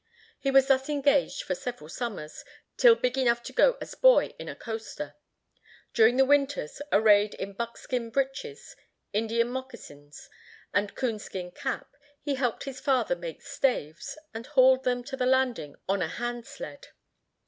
He 0.39 0.49
was 0.49 0.65
thus 0.67 0.89
engaged 0.89 1.43
for 1.43 1.53
several 1.53 1.87
summers, 1.87 2.43
till 2.75 2.95
big 2.95 3.19
enough 3.19 3.43
to 3.43 3.53
go 3.53 3.77
as 3.79 3.93
boy 3.93 4.33
in 4.39 4.49
a 4.49 4.55
coaster. 4.55 5.13
During 5.93 6.17
the 6.17 6.25
winters, 6.25 6.81
arrayed 6.91 7.35
in 7.35 7.53
buckskin 7.53 8.09
breeches, 8.09 8.75
Indian 9.13 9.49
moccasons, 9.49 10.27
and 10.73 10.89
a 10.89 10.93
coon 10.93 11.19
skin 11.19 11.51
cap, 11.51 11.95
he 12.19 12.33
helped 12.33 12.63
his 12.63 12.79
father 12.79 13.15
make 13.15 13.43
staves, 13.43 14.17
and 14.33 14.47
hauled 14.47 14.85
them 14.85 15.03
to 15.03 15.15
the 15.15 15.27
landing 15.27 15.75
on 15.87 16.01
a 16.01 16.07
hand 16.07 16.47
sled. 16.47 16.87